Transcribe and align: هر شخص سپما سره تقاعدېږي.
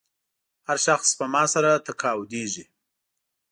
هر 0.67 0.77
شخص 0.85 1.07
سپما 1.11 1.43
سره 1.53 1.71
تقاعدېږي. 1.87 2.65